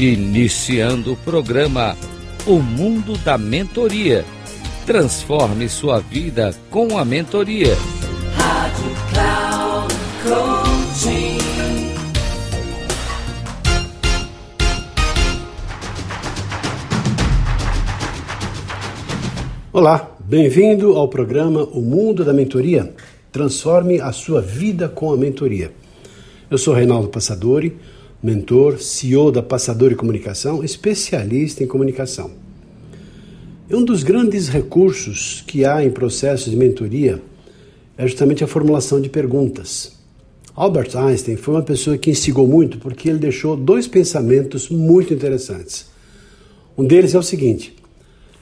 Iniciando 0.00 1.14
o 1.14 1.16
programa 1.16 1.96
O 2.46 2.60
Mundo 2.60 3.18
da 3.18 3.36
Mentoria. 3.36 4.24
Transforme 4.86 5.68
sua 5.68 5.98
vida 5.98 6.54
com 6.70 6.96
a 6.96 7.04
mentoria. 7.04 7.74
Rádio 8.36 8.94
Cloud 9.10 9.94
Coaching. 10.22 11.38
Olá, 19.72 20.16
bem-vindo 20.20 20.94
ao 20.94 21.08
programa 21.08 21.64
O 21.64 21.80
Mundo 21.80 22.24
da 22.24 22.32
Mentoria. 22.32 22.94
Transforme 23.32 24.00
a 24.00 24.12
sua 24.12 24.40
vida 24.40 24.88
com 24.88 25.12
a 25.12 25.16
mentoria. 25.16 25.72
Eu 26.48 26.56
sou 26.56 26.72
Reinaldo 26.72 27.08
Passadori 27.08 27.76
mentor, 28.22 28.80
CEO 28.80 29.30
da 29.30 29.42
Passador 29.42 29.92
e 29.92 29.94
Comunicação, 29.94 30.64
especialista 30.64 31.62
em 31.62 31.66
comunicação. 31.66 32.30
Um 33.70 33.84
dos 33.84 34.02
grandes 34.02 34.48
recursos 34.48 35.44
que 35.46 35.64
há 35.64 35.84
em 35.84 35.90
processos 35.90 36.50
de 36.50 36.56
mentoria 36.56 37.22
é 37.96 38.06
justamente 38.06 38.42
a 38.42 38.46
formulação 38.46 39.00
de 39.00 39.08
perguntas. 39.08 39.92
Albert 40.54 40.96
Einstein 40.96 41.36
foi 41.36 41.54
uma 41.54 41.62
pessoa 41.62 41.96
que 41.96 42.10
instigou 42.10 42.46
muito 42.46 42.78
porque 42.78 43.08
ele 43.08 43.18
deixou 43.18 43.56
dois 43.56 43.86
pensamentos 43.86 44.68
muito 44.68 45.14
interessantes. 45.14 45.86
Um 46.76 46.84
deles 46.84 47.14
é 47.14 47.18
o 47.18 47.22
seguinte: 47.22 47.76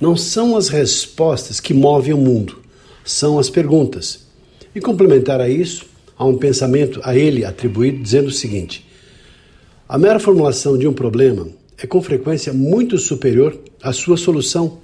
não 0.01 0.17
são 0.17 0.57
as 0.57 0.69
respostas 0.69 1.61
que 1.61 1.75
movem 1.75 2.15
o 2.15 2.19
mundo, 2.19 2.61
são 3.05 3.39
as 3.39 3.51
perguntas. 3.51 4.27
E 4.75 4.81
complementar 4.81 5.41
a 5.41 5.49
isso, 5.49 5.85
há 6.17 6.25
um 6.25 6.39
pensamento 6.39 7.01
a 7.03 7.15
ele 7.15 7.45
atribuído 7.45 8.03
dizendo 8.03 8.29
o 8.29 8.33
seguinte: 8.33 8.87
a 9.89 9.97
mera 9.97 10.19
formulação 10.19 10.77
de 10.77 10.89
um 10.89 10.93
problema 10.93 11.47
é 11.79 11.87
com 11.87 12.03
frequência 12.03 12.53
muito 12.53 12.99
superior 12.99 13.57
à 13.81 13.93
sua 13.93 14.17
solução, 14.17 14.79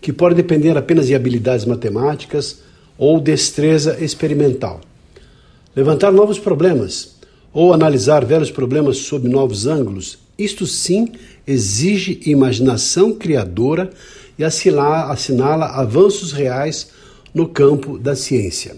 que 0.00 0.12
pode 0.12 0.36
depender 0.36 0.76
apenas 0.76 1.08
de 1.08 1.16
habilidades 1.16 1.64
matemáticas 1.64 2.60
ou 2.96 3.18
destreza 3.18 3.98
experimental. 4.04 4.80
Levantar 5.74 6.12
novos 6.12 6.38
problemas 6.38 7.16
ou 7.52 7.72
analisar 7.72 8.24
velhos 8.24 8.50
problemas 8.50 8.98
sob 8.98 9.28
novos 9.28 9.66
ângulos, 9.66 10.18
isto 10.38 10.64
sim 10.64 11.10
exige 11.44 12.20
imaginação 12.26 13.14
criadora 13.14 13.90
e 14.38 14.44
assinala 14.44 15.66
avanços 15.66 16.32
reais 16.32 16.90
no 17.34 17.48
campo 17.48 17.98
da 17.98 18.14
ciência. 18.14 18.76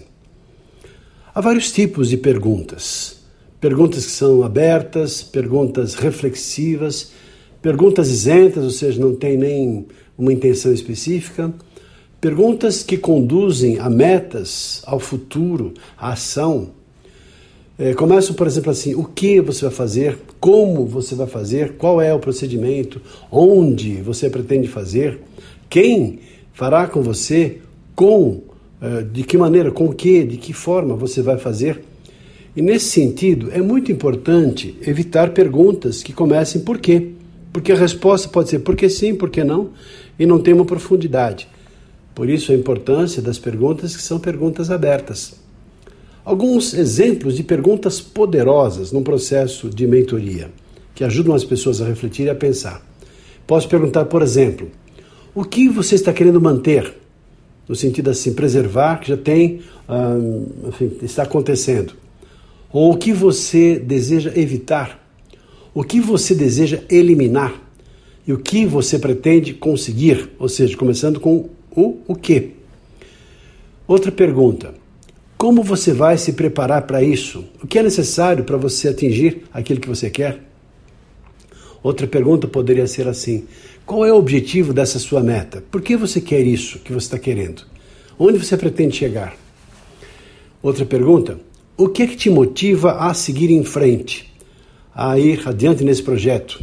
Há 1.35 1.41
vários 1.41 1.71
tipos 1.71 2.09
de 2.09 2.17
perguntas. 2.17 3.18
Perguntas 3.59 4.05
que 4.05 4.11
são 4.11 4.43
abertas, 4.43 5.21
perguntas 5.21 5.93
reflexivas, 5.95 7.11
perguntas 7.61 8.09
isentas, 8.09 8.63
ou 8.63 8.69
seja, 8.69 8.99
não 9.01 9.15
tem 9.15 9.37
nem 9.37 9.85
uma 10.17 10.31
intenção 10.31 10.71
específica, 10.71 11.53
perguntas 12.21 12.83
que 12.83 12.97
conduzem 12.97 13.77
a 13.79 13.89
metas, 13.89 14.81
ao 14.85 14.99
futuro, 14.99 15.73
à 15.97 16.13
ação. 16.13 16.69
É, 17.77 17.93
começam, 17.93 18.35
por 18.35 18.47
exemplo, 18.47 18.71
assim: 18.71 18.95
o 18.95 19.03
que 19.03 19.41
você 19.41 19.65
vai 19.65 19.73
fazer, 19.73 20.17
como 20.39 20.85
você 20.85 21.15
vai 21.15 21.27
fazer, 21.27 21.73
qual 21.73 22.01
é 22.01 22.13
o 22.13 22.19
procedimento, 22.19 23.01
onde 23.31 24.01
você 24.01 24.29
pretende 24.29 24.67
fazer, 24.67 25.19
quem 25.69 26.19
fará 26.53 26.87
com 26.87 27.01
você, 27.01 27.57
com, 27.95 28.41
é, 28.81 29.01
de 29.01 29.23
que 29.23 29.37
maneira, 29.37 29.71
com 29.71 29.93
que, 29.93 30.23
de 30.23 30.37
que 30.37 30.53
forma 30.53 30.95
você 30.95 31.21
vai 31.21 31.37
fazer. 31.37 31.88
E 32.59 32.61
nesse 32.61 32.87
sentido, 32.87 33.49
é 33.53 33.61
muito 33.61 33.89
importante 33.89 34.77
evitar 34.85 35.29
perguntas 35.29 36.03
que 36.03 36.11
comecem 36.11 36.59
por 36.59 36.77
quê? 36.77 37.11
Porque 37.53 37.71
a 37.71 37.75
resposta 37.77 38.27
pode 38.27 38.49
ser 38.49 38.59
porque 38.59 38.89
sim, 38.89 39.15
porque 39.15 39.45
não, 39.45 39.69
e 40.19 40.25
não 40.25 40.39
tem 40.39 40.53
uma 40.53 40.65
profundidade. 40.65 41.47
Por 42.13 42.29
isso 42.29 42.51
a 42.51 42.55
importância 42.55 43.21
das 43.21 43.39
perguntas 43.39 43.95
que 43.95 44.01
são 44.01 44.19
perguntas 44.19 44.69
abertas. 44.69 45.35
Alguns 46.25 46.73
exemplos 46.73 47.37
de 47.37 47.43
perguntas 47.43 48.01
poderosas 48.01 48.91
num 48.91 49.03
processo 49.03 49.69
de 49.69 49.87
mentoria, 49.87 50.51
que 50.93 51.05
ajudam 51.05 51.33
as 51.33 51.45
pessoas 51.45 51.81
a 51.81 51.85
refletir 51.85 52.25
e 52.25 52.29
a 52.29 52.35
pensar. 52.35 52.85
Posso 53.47 53.69
perguntar, 53.69 54.03
por 54.03 54.21
exemplo, 54.21 54.69
o 55.33 55.45
que 55.45 55.69
você 55.69 55.95
está 55.95 56.11
querendo 56.11 56.41
manter? 56.41 56.93
No 57.69 57.73
sentido 57.73 58.09
assim, 58.09 58.33
preservar, 58.33 58.97
que 58.97 59.07
já 59.07 59.15
tem, 59.15 59.61
hum, 59.87 60.45
enfim, 60.67 60.91
está 61.01 61.23
acontecendo 61.23 61.93
ou 62.71 62.93
o 62.93 62.97
que 62.97 63.11
você 63.11 63.79
deseja 63.79 64.31
evitar, 64.35 64.99
o 65.73 65.83
que 65.83 65.99
você 65.99 66.35
deseja 66.35 66.81
eliminar 66.89 67.53
e 68.27 68.33
o 68.33 68.37
que 68.37 68.65
você 68.65 68.99
pretende 68.99 69.53
conseguir, 69.53 70.29
ou 70.37 70.47
seja, 70.47 70.77
começando 70.77 71.19
com 71.19 71.49
o 71.71 71.99
o 72.07 72.15
que. 72.15 72.51
Outra 73.87 74.11
pergunta: 74.11 74.73
como 75.37 75.63
você 75.63 75.93
vai 75.93 76.17
se 76.17 76.33
preparar 76.33 76.83
para 76.83 77.01
isso? 77.01 77.45
O 77.63 77.67
que 77.67 77.79
é 77.79 77.83
necessário 77.83 78.43
para 78.43 78.57
você 78.57 78.89
atingir 78.89 79.43
aquilo 79.53 79.79
que 79.79 79.87
você 79.87 80.09
quer? 80.09 80.43
Outra 81.81 82.05
pergunta 82.05 82.47
poderia 82.47 82.85
ser 82.87 83.07
assim: 83.07 83.45
qual 83.85 84.05
é 84.05 84.11
o 84.11 84.17
objetivo 84.17 84.73
dessa 84.73 84.99
sua 84.99 85.23
meta? 85.23 85.63
Por 85.71 85.81
que 85.81 85.95
você 85.95 86.19
quer 86.19 86.41
isso 86.41 86.79
que 86.79 86.91
você 86.91 87.07
está 87.07 87.17
querendo? 87.17 87.63
Onde 88.17 88.37
você 88.37 88.57
pretende 88.57 88.97
chegar? 88.97 89.35
Outra 90.61 90.85
pergunta: 90.85 91.39
o 91.79 91.87
que 91.87 92.03
é 92.03 92.07
que 92.07 92.17
te 92.17 92.29
motiva 92.29 92.97
a 92.97 93.13
seguir 93.13 93.49
em 93.49 93.63
frente, 93.63 94.29
a 94.93 95.17
ir 95.17 95.47
adiante 95.47 95.81
nesse 95.81 96.03
projeto? 96.03 96.61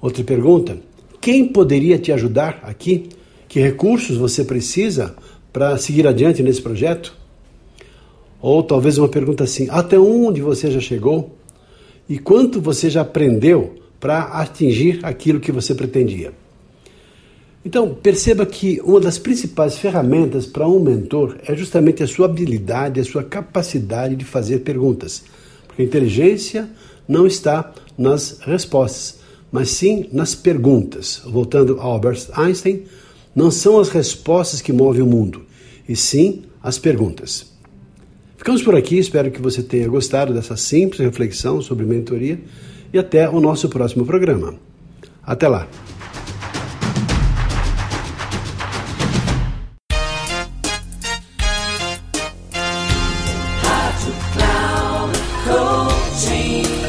Outra 0.00 0.22
pergunta: 0.22 0.76
quem 1.22 1.48
poderia 1.48 1.98
te 1.98 2.12
ajudar 2.12 2.60
aqui? 2.62 3.08
Que 3.48 3.58
recursos 3.58 4.18
você 4.18 4.44
precisa 4.44 5.16
para 5.50 5.78
seguir 5.78 6.06
adiante 6.06 6.42
nesse 6.42 6.60
projeto? 6.60 7.16
Ou 8.42 8.62
talvez 8.62 8.98
uma 8.98 9.08
pergunta 9.08 9.44
assim: 9.44 9.68
até 9.70 9.98
onde 9.98 10.42
você 10.42 10.70
já 10.70 10.80
chegou? 10.80 11.34
E 12.06 12.18
quanto 12.18 12.60
você 12.60 12.90
já 12.90 13.00
aprendeu 13.00 13.76
para 13.98 14.24
atingir 14.24 15.00
aquilo 15.02 15.40
que 15.40 15.50
você 15.50 15.74
pretendia? 15.74 16.34
Então, 17.64 17.94
perceba 17.94 18.46
que 18.46 18.80
uma 18.82 19.00
das 19.00 19.18
principais 19.18 19.76
ferramentas 19.76 20.46
para 20.46 20.66
um 20.66 20.80
mentor 20.80 21.36
é 21.46 21.54
justamente 21.54 22.02
a 22.02 22.06
sua 22.06 22.24
habilidade, 22.24 23.00
a 23.00 23.04
sua 23.04 23.22
capacidade 23.22 24.16
de 24.16 24.24
fazer 24.24 24.60
perguntas. 24.60 25.22
Porque 25.66 25.82
a 25.82 25.84
inteligência 25.84 26.70
não 27.06 27.26
está 27.26 27.70
nas 27.98 28.38
respostas, 28.40 29.18
mas 29.52 29.68
sim 29.68 30.06
nas 30.10 30.34
perguntas. 30.34 31.20
Voltando 31.26 31.78
a 31.78 31.82
Albert 31.82 32.28
Einstein, 32.32 32.84
não 33.34 33.50
são 33.50 33.78
as 33.78 33.90
respostas 33.90 34.62
que 34.62 34.72
movem 34.72 35.02
o 35.02 35.06
mundo, 35.06 35.42
e 35.88 35.94
sim 35.94 36.42
as 36.62 36.78
perguntas. 36.78 37.50
Ficamos 38.38 38.62
por 38.62 38.74
aqui, 38.74 38.98
espero 38.98 39.30
que 39.30 39.40
você 39.40 39.62
tenha 39.62 39.86
gostado 39.86 40.32
dessa 40.32 40.56
simples 40.56 41.00
reflexão 41.00 41.60
sobre 41.60 41.84
mentoria 41.84 42.40
e 42.90 42.98
até 42.98 43.28
o 43.28 43.38
nosso 43.38 43.68
próximo 43.68 44.06
programa. 44.06 44.54
Até 45.22 45.46
lá! 45.46 45.68